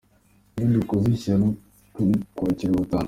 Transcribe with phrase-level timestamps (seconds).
[0.55, 1.47] Iyo dukoze ishyano
[1.93, 2.99] turi kwakira batanu.